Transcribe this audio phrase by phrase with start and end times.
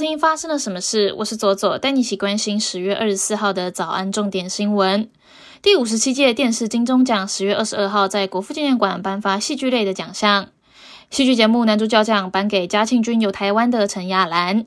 [0.00, 1.12] 听发生了什么事？
[1.18, 5.08] 我是左左，带你一起关心十月二十四号的早安重点新闻。
[5.60, 10.48] 第五十七届电视金钟奖十月二十二号在国父纪念馆颁发戏剧类的奖项。
[11.10, 14.64] 戏剧节目男主角奖颁给嘉庆君有台湾的陈亚兰。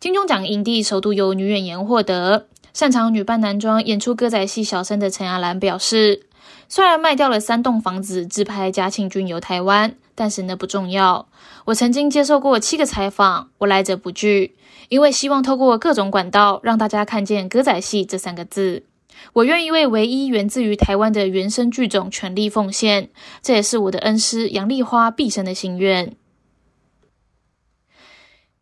[0.00, 2.46] 金钟奖影帝首度由女演员获得。
[2.72, 6.26] 擅长女扮男装演出歌仔戏小生的陈亚兰表示，
[6.68, 11.28] 虽然卖掉了三栋房子自拍嘉庆君游台湾，但是那不重要。
[11.66, 14.54] 我曾经接受过七个采访，我来者不拒，
[14.88, 18.84] 因为希望透过各种管道让大家看见歌仔戏这三个字。
[19.32, 23.08] 我愿意为唯一源自于台湾的原生剧种全力奉献，
[23.42, 26.14] 这也是我的恩师杨丽花毕生的心愿。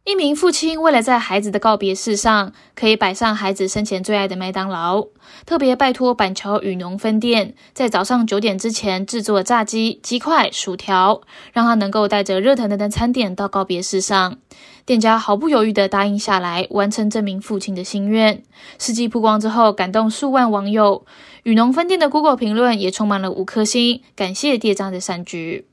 [0.04, 5.06] 一名父亲为了在孩子的告别式上可以摆上孩子生前最爱的麦当劳，
[5.46, 14.38] 特别拜托板桥雨农分店在早上九点之前制作炸鸡、鸡块、薯条，让他能够带着热腾腾的餐点到告别式上。
[14.84, 18.42] 店家毫不犹豫地答应下来，完成这名父亲的心愿。
[18.80, 21.06] 事迹曝光之后，感动数万网友。
[21.44, 25.68] 雨农分店的 Google 评论也充满了五颗星，感谢店长的善举。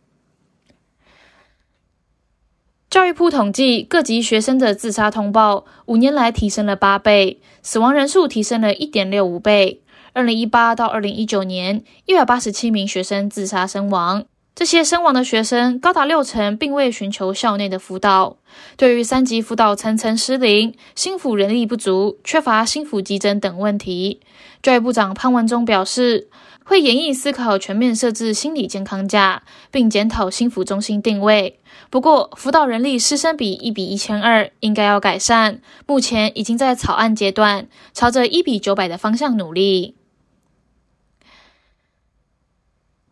[2.91, 9.81] 教育部统计，各级学生的自杀通报五年来提升了八倍，死亡人数提升了一点六五倍。
[10.13, 14.25] 二零一八到二零一九年，一百八十七名学生自杀身亡。
[14.59, 18.35] 这些身亡的学生高达六成并未寻求校内的辅导。
[18.75, 24.19] 对于三级辅导层层失灵、心辅人力不足、缺乏心辅急诊等问题，
[24.61, 26.27] 教育部长潘文忠表示。
[26.65, 31.59] 会严议思考全面设置心理健康假，并检讨心辅中心定位。
[31.89, 35.61] 不过，辅导人力师生比一比一千二，应该要改善。
[35.87, 39.95] 目前已经在草案阶段，朝着一比九百的方向努力。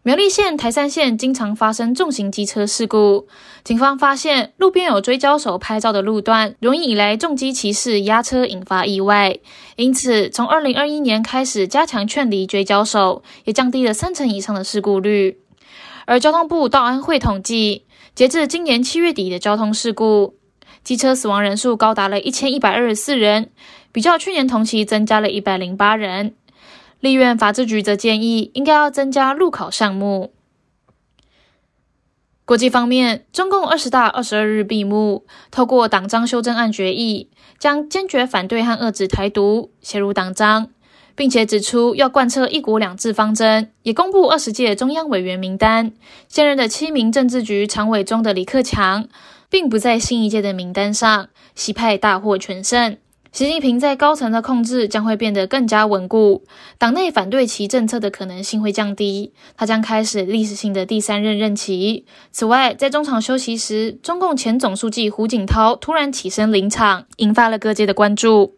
[0.08, 3.28] 苗栗县台山县经常发生重型机车事故，
[3.66, 9.38] 警方发现路边有追焦手拍照的路段，容易引来重机骑士压车，引发意外。
[9.76, 15.40] 因此，从二零二一年开始加强劝离追焦手，也降低了三成以上的事故率。
[16.06, 17.84] 而交通部道安会统计，
[18.16, 20.36] 截至今年七月底的交通事故，
[20.86, 23.50] 机车死亡人数高达了一千一百二十四人，
[23.92, 26.36] 比较去年同期增加了一百零八人。
[27.00, 30.34] 立院法制局则建议，应该要增加路考项目。
[32.44, 40.70] 国际方面，中共二十大二十二日闭幕，透过党章修正案决议，将坚决反对和遏制台独写入党章，
[41.14, 45.92] 并且指出要贯彻一国两制方针，也公布二十届中央委员名单。
[46.30, 49.10] 现任的七名政治局常委中的李克强，
[49.50, 52.98] 并不在新一届的名单上，西派大获全胜。
[53.38, 56.44] 习近平在高层的控制将会变得更加稳固，
[56.80, 62.08] 党内反对其政策的可能性会降低，他将开始历史性的第三任任期。
[62.32, 68.56] 此外，在中场休息时，中共前总书记胡锦涛突然起身临场，引发了各界的关注。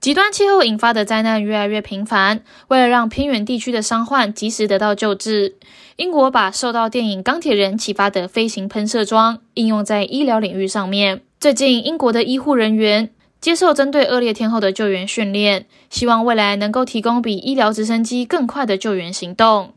[0.00, 5.56] 极端气候引发的灾难越来越频繁，为了让偏远地区的伤患及时得到救治，
[5.96, 11.20] 英国把受到电影《钢铁人》启发的飞行喷射装应用在医疗领域上面。
[11.44, 19.74] 最近，英国的医护人员接受针对恶劣天候的救援训练，希望未来能够提供比医疗直升机更快的救援行动。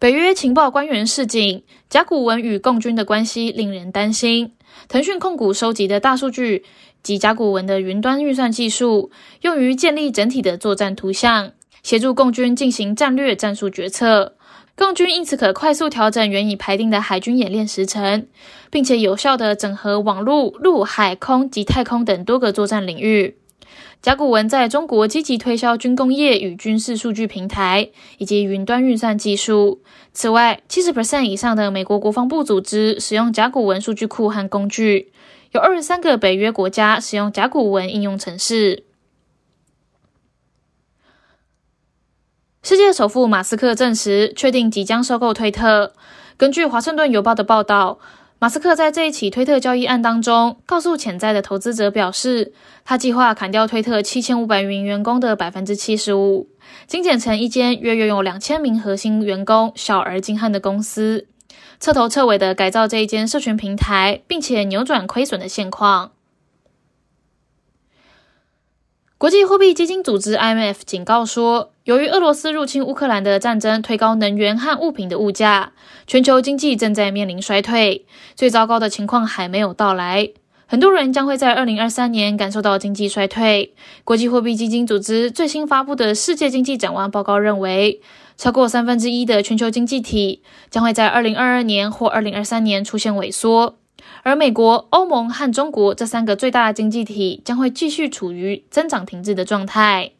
[0.00, 4.54] 北约情报官员示警，甲骨文与共军的关系令人担心。
[4.88, 6.64] 腾讯控股收集的大数据
[7.04, 11.52] 及甲骨文的云端运算技术，用于建立整体的作战图像，
[11.84, 14.34] 协助共军进行战略战术决策。
[14.74, 18.26] 共军因此可快速调整原已排定的海军演练时程，
[18.70, 23.36] 并且有效地整合网络、陆、海、空及太空等多个作战领域。
[24.00, 29.80] 甲骨文在中国积极推销军工业与军事数据平台以及云端运算技术。
[30.12, 35.12] 此外，七十 percent 以上的美国国防部组织使用甲骨文数据库和工具，
[35.52, 38.84] 有二十三个北约国家使用甲骨文应用程式。
[42.64, 45.94] 世界首富马斯克证实，确定即将收购推特。
[46.36, 47.98] 根据《华盛顿邮报》的报道，
[48.38, 52.52] 马斯克在这一起推特交易案当中，告诉潜在的投资者表示，
[52.84, 56.46] 他计划砍掉推特七千五百名员工的百分之七十五，
[56.86, 61.26] 精简成一间约拥有两千名核心员工、小而精悍的公司，
[61.80, 66.12] 彻头彻尾的改造这一间社群平台，并且扭转亏损的现况。
[69.22, 75.70] 国际货币基金组织 IMF 警告说，由于俄罗斯入侵乌克兰的战争推高能源和物品的物价，
[76.08, 78.04] 全球经济正在面临衰退。
[78.34, 80.28] 最糟糕的情况还没有到来，
[80.66, 83.72] 很多人将会在二零二三年感受到经济衰退。
[84.02, 88.00] 国际货币基金组织最新发布的世界经济展望报告认为，
[88.36, 93.76] 超过三分之一的全球经济体将会在二零二二年或二零二三年出现萎缩，
[94.22, 100.12] 而美国、欧盟和中国这三个最大的经济体将会继续处于增长停滞的状态。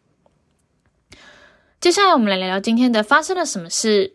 [1.80, 4.14] 接下来，我们来聊聊今天的发生了什么事。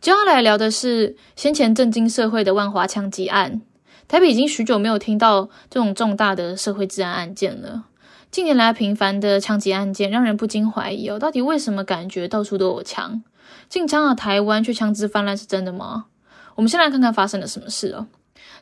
[0.00, 3.62] 接下来聊的是先前震惊社会的万华枪击案。
[4.08, 7.86] 台北已经许久没有听到这种重大的社会治安案件了。
[8.30, 13.22] 近年来频繁的枪击案件，让人不禁怀疑哦，到底为什么感觉到处都有枪？
[13.68, 16.06] 禁枪的台湾却枪支泛滥，是真的吗？
[16.54, 18.06] 我们先来看看发生了什么事哦。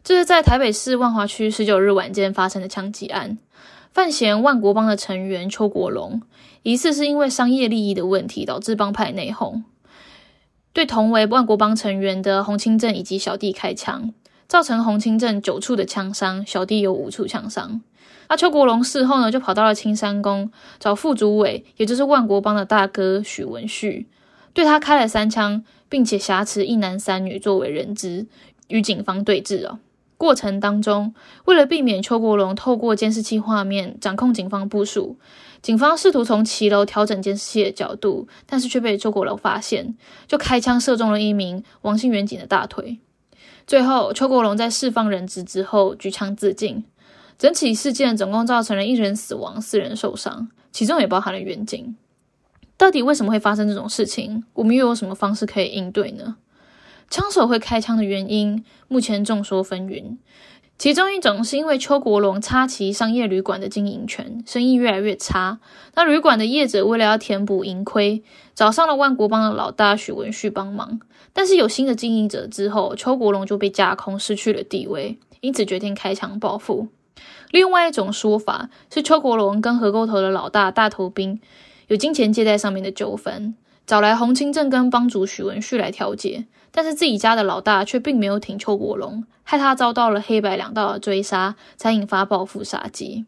[0.03, 3.39] 这是在台北市万华区十九日晚间发生的枪击案。
[3.93, 6.21] 范闲万国帮的成员邱国龙，
[6.63, 9.63] 疑似是因为商业利益的问题，导致帮派内讧，
[10.73, 14.13] 对同为万国帮成员的洪清正以及小弟开枪。
[14.47, 17.81] 造成洪清正九处的枪伤，小弟有五处枪伤。
[18.29, 24.07] 那邱国龙事后呢，就跑到了青山宫找副主委，也就是万国帮的大哥许文旭，
[24.53, 28.27] 对他开了三枪，并且挟持一男三女作为人质，
[28.69, 29.81] 与警方对峙啊。
[30.17, 31.15] 过程当中，
[31.45, 35.17] 为了避免邱国龙透过监视器画面掌控警方部署，
[35.61, 39.95] 警方试图从骑楼调整监视器的角度，但是却被邱国龙发现，
[40.27, 43.01] 就开枪射中了一名王姓远警的大腿。
[43.67, 46.85] 最后，邱国龙在释放人质之后举枪自尽。
[47.37, 51.97] 整起事件总共造成了一人死亡、四人受伤，其中也包含了远警。
[52.77, 54.45] 到底为什么会发生这种事情？
[54.53, 56.37] 我们又有什么方式可以应对呢？
[57.11, 60.17] 枪手会开枪的原因，目前众说纷纭。
[60.77, 65.61] 其中一种是因为邱国龙插旗商业旅馆的经营权，生意越来越差。
[65.95, 68.25] 那旅馆的业者为了要填补盈亏，
[68.57, 70.99] 找上了万国帮的老大许文旭帮忙。
[71.33, 76.89] 但是有新的经营者之后，邱国龙就被架空，失去了地位，因此决定开枪报复。
[77.53, 81.41] 另外一种说法是，邱国龙跟河沟头的老大大头兵
[81.87, 83.55] 有金钱借贷上面的纠纷，
[83.87, 93.27] 找来洪清正跟帮主许文旭来调解，但是自己家的老大却并没有挺邱国龙，害他遭到了黑白两道的追杀，才引发报复杀机。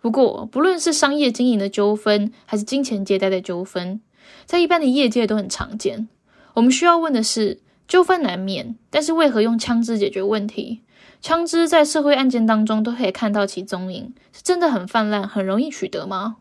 [0.00, 4.00] 不过，不论是商业经营的纠纷，还是金钱借贷的纠纷，
[4.46, 6.08] 在一般的业界都很常见。
[6.54, 10.80] 我们需要问的是，纠纷难免，但是为何用枪支解决问题？
[11.20, 16.36] 枪支在社会案件当中都可以看到其踪影，是真的很泛滥、很容易取得吗？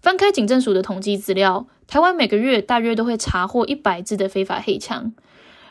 [0.00, 5.12] 翻开警政署的统计资料，台湾每个月大约都会查获一百支的非法黑枪。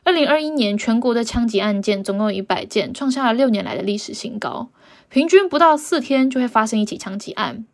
[0.03, 4.69] 二零二一年全国的枪击案件总共一百件，创下了六年来的历史新高。
[5.09, 7.65] 平均不到四天就会发生一起枪击案。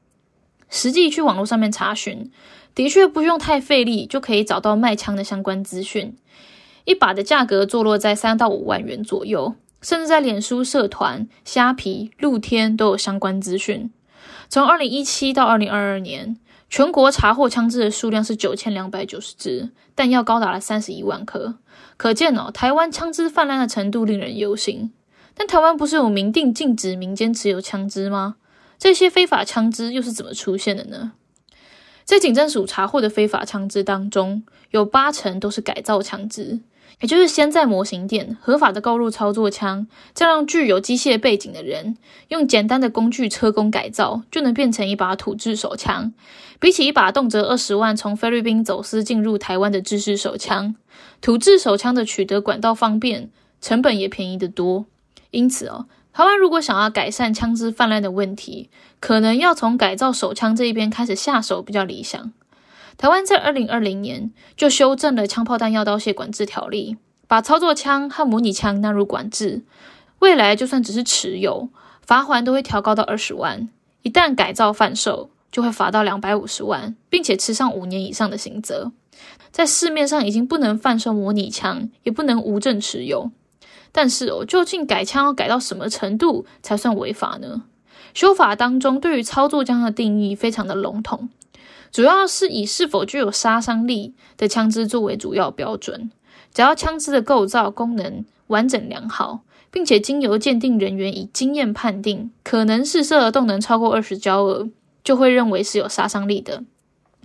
[0.70, 2.32] 实际去网络上面查询。
[2.76, 6.16] 的确不用太费力就可以找到卖枪的相关资讯，
[6.86, 13.92] 一把的价格坐落在三到五万元左右，甚至在脸书社团、虾皮、露天都有相关资讯。
[14.54, 16.38] 从二零一七到二零二二年，
[16.70, 21.56] 全国查获枪支的数量是九千两百九十支，弹药高达了三十一万颗，
[21.98, 24.94] 可见哦，台湾枪支泛滥的程度令人忧心。
[25.34, 28.36] 但台湾不是有明定禁止民间持有枪支吗？
[28.78, 31.14] 这些非法枪支又是怎么出现的呢？
[32.04, 36.60] 在警政署查获的非法枪支当中，有八成都是改造枪支，
[37.02, 41.98] 也就是先在模型店合法的购入操作枪，再让具有机械背景的人
[42.30, 46.14] 用简单的工具车工改造，就能变成一把土制手枪。
[46.60, 50.76] 比起一把动辄二十万从菲律宾走私进入台湾的制式手枪，
[51.20, 53.30] 土制手枪的取得管道方便，
[53.60, 54.86] 成本也便宜得多。
[55.32, 55.88] 因此哦。
[56.16, 62.32] 台湾如果想要改善枪支泛滥的问题，可能要从改造手枪这一边开始下手比较理想。
[62.98, 66.98] 台湾在二零二零年就修正了枪炮弹药刀械管制条例，
[67.28, 69.64] 把操作枪和模拟枪纳入管制。
[70.20, 71.70] 未来就算只是持有，
[72.02, 73.68] 罚款都会调高到二十万；
[74.04, 78.92] 一旦改造贩售，就会罚到两百五十万，并且吃上五年以上的刑责。
[79.52, 83.32] 在市面上已经不能贩售模拟枪，也不能无证持有。
[83.92, 87.64] 但是哦，究竟改枪要改到什么程度才算违法呢？
[88.14, 91.30] 修法当中对于操作枪的定义非常的笼统，
[91.94, 96.10] 主要是以是否具有杀伤力的枪支作为主要标准。
[96.52, 104.68] 只要枪支的构造功能完整良好，并且经由鉴定人员以经验判定可能试射的动能超过二十焦耳，
[105.04, 106.64] 就会认为是有杀伤力的。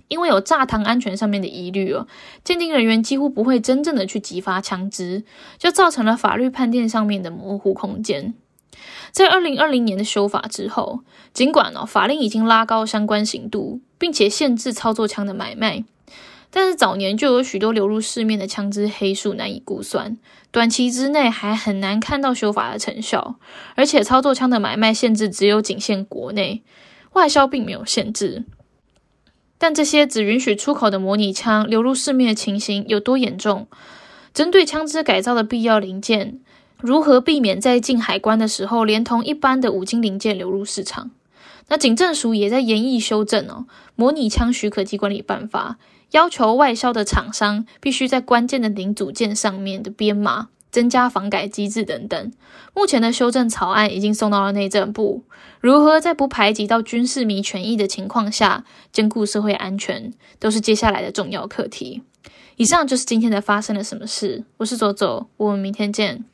[0.07, 2.07] 因为有炸膛安全上面的疑虑哦，
[2.43, 5.23] 鉴定人员几乎不会真正的去激发枪支，
[5.57, 8.35] 就造成了法律判定上面的模糊空间。
[9.11, 10.99] 在二零二零年的修法之后，
[11.33, 15.83] 尽管哦法令已经拉高相关刑度，并且限制操作枪的买卖，
[16.51, 20.17] 但是早年就有许多流入市面的枪支黑数难以估算，
[20.51, 23.35] 短期之内还很难看到修法的成效。
[23.75, 26.63] 而且操作枪的买卖限制只有仅限国内，
[27.13, 28.45] 外销并没有限制。
[29.57, 33.67] 但这些只允许出口的模拟枪流入市面的情形有多严重？
[34.33, 36.39] 针对枪支改造的必要零件，
[36.81, 41.11] 如何避免在进海关的时候连同一般的五金零件流入市场？
[41.67, 45.77] 那警政署也在研议修正哦，模拟枪许可及管理办法。
[46.11, 52.31] 要求外销的厂商必须在关键的零组件上面的编码增加防改机制等等。
[52.73, 55.23] 目前的修正草案已经送到了内政部，
[55.59, 62.01] 如何在不排挤到军事迷权益的情况下兼顾社会安全，都是接下来的重要课题。
[62.55, 66.25] 以上就是今天的发生了什么事，我是左左，我们明天见。